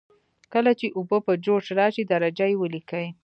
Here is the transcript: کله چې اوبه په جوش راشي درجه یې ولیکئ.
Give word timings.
کله 0.53 0.71
چې 0.79 0.87
اوبه 0.97 1.17
په 1.25 1.33
جوش 1.45 1.65
راشي 1.79 2.03
درجه 2.11 2.45
یې 2.51 2.59
ولیکئ. 2.61 3.07